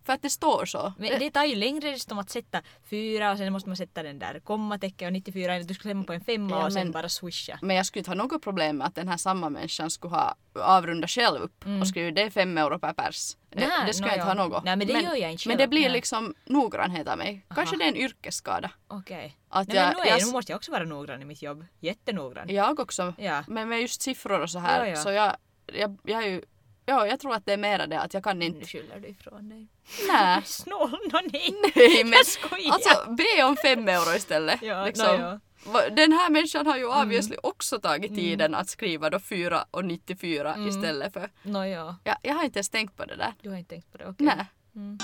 [0.05, 0.93] För att det står så.
[0.97, 4.19] Men det tar ju längre dessutom att sätta 4 och sen måste man sätta den
[4.19, 6.91] där kommatecken och 94 eller du skulle klämma på en femma Ja, och sen men-
[6.91, 7.59] bara swisha.
[7.61, 10.35] Men jag skulle inte ha något problem med att den här samma människan skulle ha
[10.53, 13.35] avrundat själv upp och skrivit det är fem euro per pers.
[13.49, 13.69] Det, Mm.
[13.69, 14.43] Nej, det skulle nå jag inte ja.
[14.43, 14.63] ha något.
[14.63, 15.57] Nej, men det gör jag inte Men själv.
[15.57, 15.91] det blir Nej.
[15.91, 17.45] liksom noggrannhet av mig.
[17.55, 17.77] Kanske Aha.
[17.77, 18.71] det är en yrkesskada.
[18.87, 19.37] Okej.
[19.49, 21.41] Att Nej, jag, men nu, är, jag, nu måste jag också vara noggrann i mitt
[21.41, 21.65] jobb.
[21.79, 22.49] Jättenoggrann.
[22.49, 23.13] jag också.
[23.17, 23.43] Ja.
[23.47, 24.85] Men med just siffror och så här.
[24.85, 24.95] Ja, ja.
[24.95, 25.35] Så jag,
[25.73, 26.41] jag, jag är ju
[26.89, 28.65] Ja, jag tror att det är mera det att jag kan Nu inte...
[28.65, 29.67] skyller du ifrån dig.
[30.07, 30.41] Nej.
[30.45, 31.53] Snål, nå nej.
[31.75, 32.73] Nej, men Jag skojar.
[32.73, 34.61] alltså be om fem euro istället.
[34.61, 35.07] Ja, liksom.
[35.07, 35.39] nå,
[35.73, 35.89] ja.
[35.89, 37.01] Den här människan har ju Mm.
[37.01, 40.67] obviously också tagit tiden att skriva då 4 och 94 Mm.
[40.69, 41.29] istället för...
[41.43, 43.33] Nå ja, Ja, jag har inte ens tänkt på det där.
[43.41, 44.05] du har inte tänkt på det.
[44.07, 44.25] Okej.
[44.25, 44.45] Nej.
[44.75, 44.97] Mm.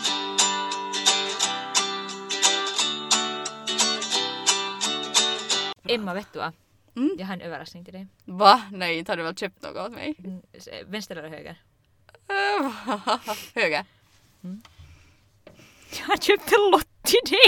[5.90, 6.52] Emma, vet du vad?
[6.96, 7.16] Mm.
[7.20, 8.08] Jag har en överraskning till dig.
[8.26, 8.62] Va?
[8.72, 10.16] Nej, inte har du väl köpt något åt mig?
[10.20, 10.42] Mm,
[10.88, 11.62] Vänster eller höger?
[13.56, 13.86] Höger.
[16.00, 17.40] Jag har köpt en lott till dig!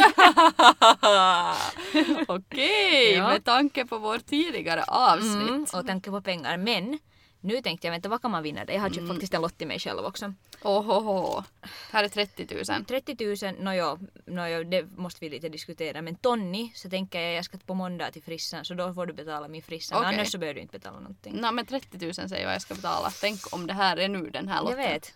[2.28, 3.28] Okej, Ja.
[3.28, 5.50] med tanke på vår tidigare avsnitt.
[5.50, 6.58] Mm, och tanke på pengar.
[6.58, 7.00] Men
[7.42, 8.66] nu tänkte jag, vänta vad kan man vinna?
[8.68, 10.34] Jag har köpt faktiskt en lott till mig själv också.
[10.62, 11.44] Ohoho.
[11.92, 12.86] Här är 30 000.
[12.86, 16.02] 30 000, nåjo, nåjo, det måste vi lite diskutera.
[16.02, 19.14] Men Tonni, så tänker jag jag ska på måndag till frissan så då får du
[19.14, 19.98] betala min frissa.
[19.98, 20.14] Okej.
[20.14, 21.34] annars så behöver du inte betala någonting.
[21.42, 23.10] Nå men 30 000 säger jag jag ska betala.
[23.22, 24.78] Tänk om det här är nu den här Jag lotten.
[24.78, 25.14] vet.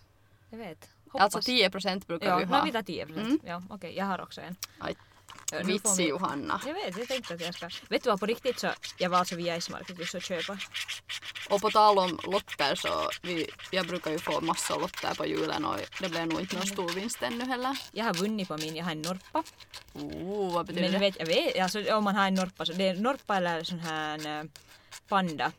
[0.50, 0.88] Jag vet.
[1.08, 1.22] Hoppas.
[1.34, 2.64] Alltså 10 procent brukar Ja, vi ha.
[2.64, 3.26] vi tar 10 procent.
[3.26, 3.38] Mm.
[3.46, 4.56] Ja, okej, jag har också en.
[4.78, 5.11] Aj, Ja,
[5.64, 6.60] Vitsi vi- Johanna.
[6.66, 7.68] Jag vet, jag tänkte att jag ska...
[7.88, 10.58] Vet du vad, på riktigt så jag var alltså via Ismarket just att köpa.
[11.50, 12.88] Och på tal om lotter så
[13.22, 16.66] vi, jag brukar ju få massa lotter på julen och det blev nog inte någon
[16.66, 17.78] stor vinst ännu heller.
[17.92, 19.42] Jag har vunnit på min, jag har en norpa.
[19.92, 20.98] Oh, vad betyder Men det?
[20.98, 23.78] vet, jag vet, alltså om man har en norpa, så det är norpa eller sån
[23.80, 24.44] här eh,
[25.08, 25.52] panda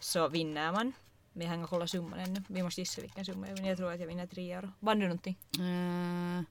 [0.00, 0.92] så vinner man.
[1.32, 2.42] Men jag har inte kollat summan ännu.
[2.48, 3.68] Vi måste gissa vilken summa jag vinner.
[3.68, 4.72] Jag tror att jag vinner 3 euro.
[4.80, 5.36] Vann du någonting?
[5.58, 6.42] Uh,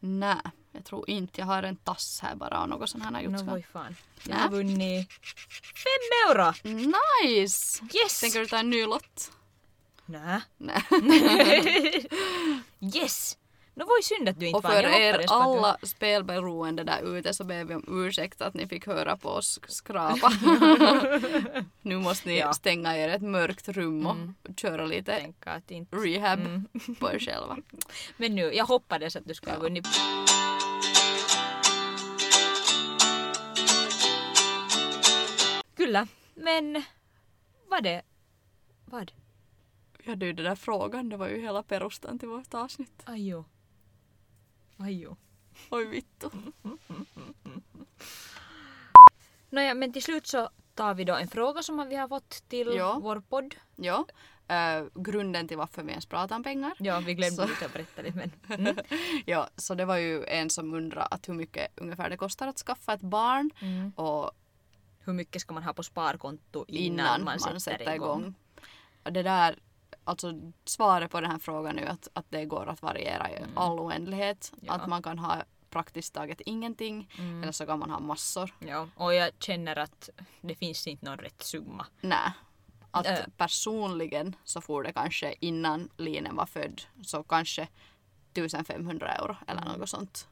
[0.00, 0.36] nej,
[0.72, 1.40] jag tror inte.
[1.40, 3.40] Jag har en tass här bara och något sånt här gjort.
[3.40, 3.96] voi fan.
[4.28, 6.52] Jag har vunnit 5 euro!
[6.62, 7.82] Nice!
[7.94, 8.20] Yes!
[8.20, 9.32] Tänker du ta en ny lott?
[10.06, 10.40] Nä.
[10.56, 10.82] Nej.
[12.94, 13.36] yes!
[13.80, 14.72] No var ju synd att du inte Och vann.
[14.72, 18.66] för Jag er du- alla spelberoende där ute så ber vi om ursäkt att ni
[18.68, 20.30] fick höra på oss skrapa.
[21.82, 22.52] nu måste ni Ja.
[22.52, 24.16] stänga er ett mörkt rum och
[24.58, 25.20] köra lite
[25.68, 25.96] inte...
[25.96, 26.66] rehab Mm.
[27.00, 27.56] på er själva.
[28.16, 29.60] Men nu, jag hoppades att du skulle Ja.
[29.60, 29.86] vunnit.
[35.76, 36.82] Kyllä, men
[37.68, 38.02] vad det...
[38.84, 39.12] Vad?
[40.04, 43.02] Ja du, den där frågan, det var ju hela perustan till vårt avsnitt.
[43.04, 43.44] Ajo.
[44.80, 45.16] Ajo.
[45.70, 46.28] Oj vittu.
[49.50, 52.72] Nåja, men till slut så tar vi då en fråga som vi har fått till
[52.76, 52.98] Ja.
[53.02, 53.54] vår podd.
[53.76, 54.04] Ja,
[54.48, 56.72] eh, grunden till varför vi ens pratar om pengar.
[56.78, 57.46] Ja, vi glömde Så.
[57.48, 58.30] lite att berätta det men...
[58.48, 58.76] Mm.
[59.26, 62.58] Ja, så det var ju en som undrade att hur mycket ungefär det kostar att
[62.58, 63.90] skaffa ett barn Mm.
[63.96, 64.30] och
[65.04, 68.34] Hur mycket ska man ha på sparkonto innan, innan, man, sätter, igång?
[69.04, 69.58] Och det där,
[70.10, 70.32] alltså
[70.64, 73.58] svaret på den här frågan är ju att, att det går att variera i Mm.
[73.58, 74.52] all oändlighet.
[74.60, 74.72] Ja.
[74.72, 77.42] Att man kan ha praktiskt taget ingenting Mm.
[77.42, 78.54] eller så kan man ha massor.
[78.58, 81.86] Ja, och jag känner att det finns inte någon rätt summa.
[82.00, 82.30] Nej.
[82.90, 83.18] Att Äh.
[83.36, 87.68] personligen så får det kanske innan Linen var född så kanske
[88.34, 89.78] 1500 euro eller Mm.
[89.78, 90.28] något sånt.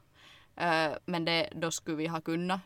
[0.55, 2.59] Eh, men det, då skulle vi ha kunnat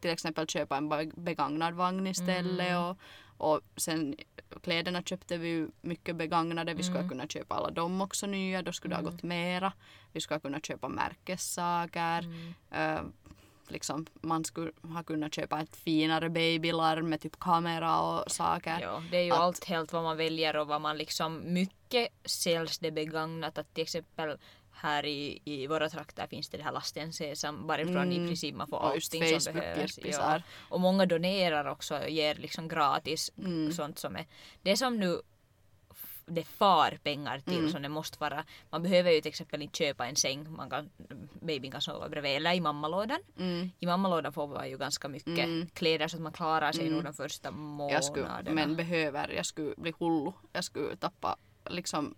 [0.00, 2.82] till exempel köpa en be- begagnad vagn istället Mm.
[2.84, 2.96] och,
[3.38, 4.16] och sen
[4.62, 6.74] kläderna köpte vi ju mycket begagnade.
[6.74, 8.62] Vi skulle ha kunnat köpa alla dem också nya.
[8.62, 9.72] Då skulle det ha gått mera.
[10.12, 12.18] Vi skulle ha kunnat köpa märkessaker.
[12.18, 12.54] Mm.
[12.70, 13.02] Eh,
[13.68, 18.80] liksom, man skulle ha kunnat köpa ett finare babylarm med typ kamera och saker.
[18.80, 22.08] Ja, det är ju Att- allt helt vad man väljer och vad man liksom mycket
[22.24, 24.38] säljs det begagnat att till exempel
[24.80, 28.28] här i, i våra trakter finns det det här lasten Sesam varifrån i Mm.
[28.28, 29.96] princip man får allting som behövs.
[29.96, 30.42] Facebook-gippisar.
[30.68, 33.72] Och många donerar också och ger liksom gratis Mm.
[33.72, 34.26] sånt som är
[34.62, 35.20] det som nu
[36.30, 37.70] det far pengar till Mm.
[37.70, 38.44] som det måste vara.
[38.70, 40.90] Man behöver ju till exempel inte köpa en säng, man kan,
[41.40, 43.18] babyn kan sova bredvid eller i mammalådan.
[43.38, 43.70] Mm.
[43.78, 45.68] I mammalådan får man ju ganska mycket Mm.
[45.74, 46.94] kläder så att man klarar sig Mm.
[46.94, 47.52] nog de första
[47.90, 48.54] Jag skulle, månaderna.
[48.54, 50.32] men behöver, jag skulle bli hullu.
[50.52, 51.36] Jag skulle tappa
[51.70, 52.14] liksom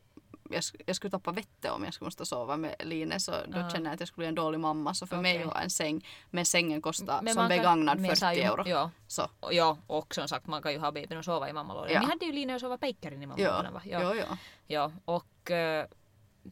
[0.50, 3.70] jag, jag skulle tappa vettet om jag skulle måste sova med Line så då Ja.
[3.70, 4.94] känner jag att jag skulle bli en dålig mamma.
[4.94, 5.46] Så för mig Okej.
[5.46, 8.40] var en säng, men sängen kostar Men som kan- begagnad men jag 40 sa ju-
[8.42, 8.62] euro.
[8.66, 9.28] Ja, Så.
[9.50, 11.92] ja, och som sagt man kan ju ha babyn och sova i mammalådan.
[11.92, 12.00] Ja.
[12.00, 13.82] Ni hade ju Lina och sova pejkaren i mammalådan va?
[13.84, 14.14] ja.
[14.14, 14.24] Ja,
[14.66, 14.92] ja.
[15.04, 15.86] Och eh,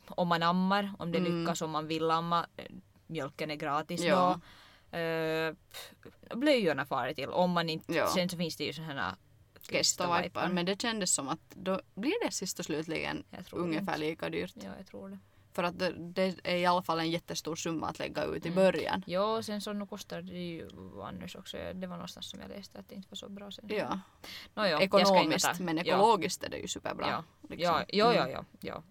[0.08, 1.40] om man ammar, om det Mm.
[1.40, 2.64] lyckas, om man vill amma, eh,
[3.06, 4.40] mjölken är gratis Ja.
[4.90, 4.98] då.
[4.98, 5.54] Eh,
[6.34, 7.28] blöjorna far till.
[7.28, 9.16] Om man inte, sen så finns det ju sådana
[9.72, 10.48] Gästavajpar.
[10.48, 13.98] Men det kändes som att då blir det sist och slutligen ungefär inte.
[13.98, 14.52] lika dyrt.
[14.54, 15.18] Ja, jag tror det.
[15.52, 18.48] För att det, det är i alla fall en jättestor summa att lägga ut i
[18.48, 18.54] Mm.
[18.64, 19.04] början.
[19.06, 20.68] Ja, sen så nu kostar det ju
[21.02, 21.56] annars också.
[21.74, 23.64] Det var någonstans som jag läste att det inte var så bra sen.
[23.68, 24.00] Ja.
[24.54, 25.82] No, jo, Ekonomiskt, men ja.
[25.82, 27.06] ekologiskt är det ju superbra.
[27.10, 27.74] Ja, liksom.
[27.74, 28.30] ja, ja, ja, Mm.
[28.30, 28.82] ja, ja.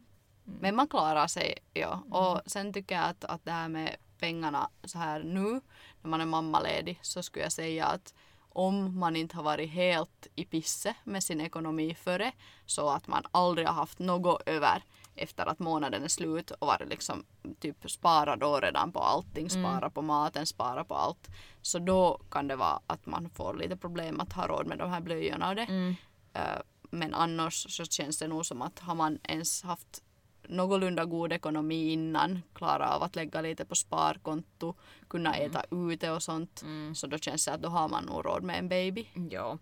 [0.44, 1.94] Men man klarar sig, ja.
[1.94, 2.14] Mm.
[2.14, 5.62] Och sen tycker jag att, att det här med pengarna så här nu,
[6.02, 8.14] när man är mammaledig, så skulle jag säga att
[8.58, 12.32] om man inte har varit helt i pisse med sin ekonomi före,
[12.66, 14.84] så att man aldrig har haft något över
[15.16, 17.26] efter att månaden är slut och varit liksom
[17.60, 21.28] typ sparad då redan på allting, spara på maten, spara på allt.
[21.62, 24.90] Så då kan det vara att man får lite problem att ha råd med de
[24.90, 25.66] här blöjorna och det.
[25.70, 25.96] Mm.
[26.34, 30.04] Eh, Men annars så känns det nog som att har man ens haft
[30.48, 34.74] någorlunda god ekonomi innan, klara av att lägga lite på sparkonto,
[35.08, 36.96] kunna äta ute och sånt, Mm.
[36.96, 39.08] så då känns det att då har man nog råd med en baby.
[39.32, 39.58] Ja.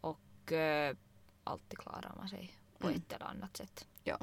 [0.00, 0.96] Och eh,
[1.44, 2.98] alltid klarar man sig på Mm.
[2.98, 3.86] ett eller annat sätt.
[4.04, 4.18] Ja.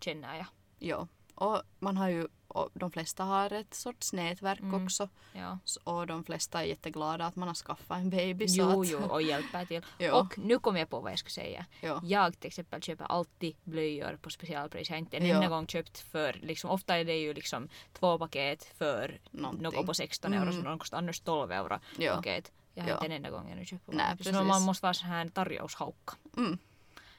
[0.00, 0.46] Känner jag.
[0.78, 1.08] Ja.
[1.34, 4.84] Och man har ju, och de flesta har ett sorts nätverk Mm.
[4.84, 5.08] också.
[5.32, 5.58] Ja.
[5.84, 8.48] Och de flesta är jätteglada att man har skaffat en baby.
[8.48, 9.84] så Jo, att, jo, och hjälper till.
[9.98, 10.14] Ja.
[10.20, 11.66] Och nu kom jag på vad jag skulle säga.
[11.80, 12.00] ja.
[12.04, 14.88] Jag till exempel köper alltid blöjor på specialpris.
[14.88, 18.18] Jag har inte en enda gång köpt för, liksom, ofta är det ju liksom två
[18.18, 19.62] paket för Någonting.
[19.62, 20.78] något på 16 euro, Mm.
[20.78, 22.16] kostar annars 12 euro Ja.
[22.16, 22.52] paket.
[22.74, 24.44] Jag har inte en enda gång ännu köpt på Nej.
[24.44, 26.14] Man måste vara så här tarjoushaukka.
[26.36, 26.58] Mm.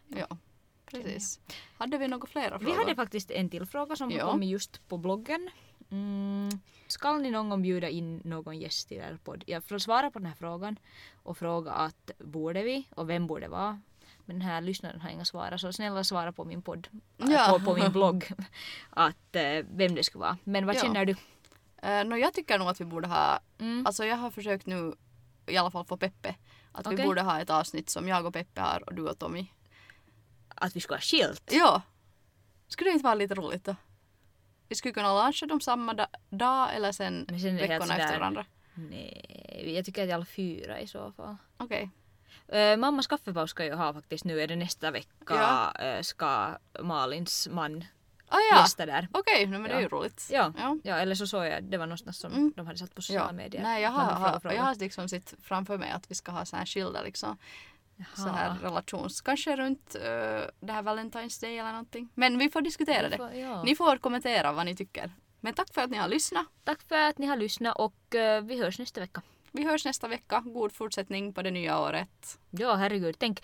[0.07, 0.37] ja.
[0.85, 1.39] Precis.
[1.77, 2.77] Hade vi några flera Vi frågor?
[2.79, 4.31] hade faktiskt en till fråga som Ja.
[4.31, 5.49] kommit just på bloggen.
[5.91, 6.49] Mm.
[6.87, 9.43] Ska ni någon gång bjuda in någon gäst till er podd?
[9.47, 10.79] Jag får svara på den här frågan
[11.23, 13.81] och fråga att borde vi och vem borde vara?
[14.25, 17.57] Men den här lyssnaren har inga svar så snälla svara på min podd, äh, Ja.
[17.59, 18.27] på, på min blogg
[18.89, 20.37] att eh, vem det ska vara.
[20.43, 20.81] Men vad Ja.
[20.81, 21.11] känner du?
[21.13, 23.85] Uh, no, jag tycker nog att vi borde ha Mm.
[23.85, 24.93] Alltså jag har försökt nu
[25.47, 26.35] i alla fall få Peppe.
[26.71, 27.05] Att vi Okej.
[27.05, 29.45] borde ha ett avsnitt som jag och Peppe har och du och Tommy.
[30.55, 31.49] Att vi ska ha skilt?
[31.51, 31.81] Ja.
[32.67, 33.75] Skulle det inte vara lite roligt då?
[34.67, 38.45] Vi skulle kunna luncha dem samma da- dag eller sen Men sen veckorna efter varandra.
[38.73, 41.35] Nej, jag tycker att alla fyra i så fall.
[41.57, 41.89] Okej.
[42.47, 44.41] Eh, mammas kaffepaus ska jag ha faktiskt nu.
[44.41, 45.71] Är det nästa vecka Ja.
[45.85, 47.85] eh, ska Malins man
[48.27, 48.61] Ah, ja.
[48.61, 49.07] gäster där.
[49.11, 49.97] Okej, nej, men det är ju Ja.
[49.97, 50.29] roligt.
[50.31, 50.77] Ja, Ja.
[50.83, 50.95] ja.
[50.95, 52.53] eller så såg jag, det var någonstans som Mm.
[52.55, 53.31] de hade satt på sociala Ja.
[53.31, 53.63] medier.
[53.63, 56.55] Nej, jag har, har, jag har liksom sett framför mig att vi ska ha så
[56.55, 57.37] här skilda liksom,
[58.15, 58.57] så här Jaha.
[58.61, 59.21] relations...
[59.21, 60.01] Kanske runt uh,
[60.59, 62.09] det här Valentine's Day eller någonting.
[62.15, 63.17] Men vi får diskutera det.
[63.17, 63.63] Får- Ja.
[63.63, 65.11] Ni får kommentera vad ni tycker.
[65.39, 66.45] Men tack för att ni har lyssnat.
[66.63, 69.21] Tack för att ni har lyssnat och eh, vi hörs nästa vecka.
[69.51, 70.43] Vi hörs nästa vecka.
[70.45, 72.39] God fortsättning på det nya året.
[72.49, 73.43] Ja, herregud, tänk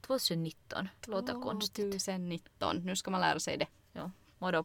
[0.00, 0.88] 2019.
[1.06, 1.92] Låter konstigt.
[1.92, 2.76] 2019.
[2.76, 3.66] Nu ska man lära sig det.
[3.92, 4.64] Ja, morgon.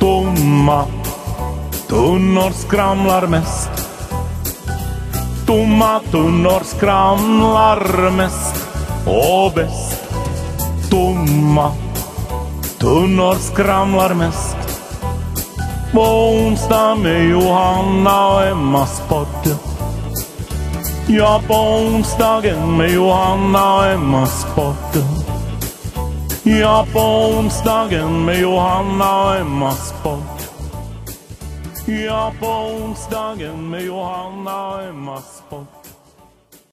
[0.00, 0.86] Tomma
[1.88, 3.70] tunnor skramlar mest.
[5.46, 8.68] Tomma tunnor skramlar mest
[9.06, 10.04] och bäst.
[10.90, 11.72] Tomma
[12.78, 14.56] tunnor skramlar mest.
[15.92, 19.56] På onsdag med Johanna och Emmas podd.
[21.06, 25.04] Ja, på onsdagen med Johanna och Emmas podd.
[26.42, 27.00] Ja, på
[27.38, 30.43] onsdagen med Johanna och Emmas podd.
[31.86, 35.42] Ja, på onsdagen med Johanna och Emmas.